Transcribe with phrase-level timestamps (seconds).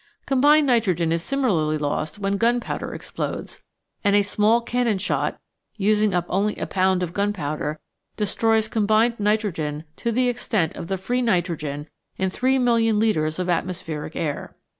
[0.25, 3.61] Combined nitrogen is similarly lost when gunpowder explodes,
[4.03, 5.39] and a small cannon shot,
[5.75, 7.79] using up only a pound of gunpowder,
[8.17, 11.87] destroys combined nitrogen to the extent of the free nitrogen
[12.17, 14.55] in three million litres of atmospheric air.